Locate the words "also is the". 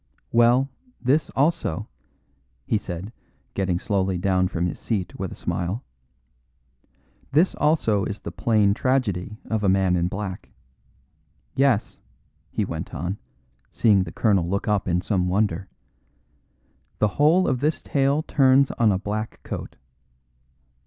7.53-8.31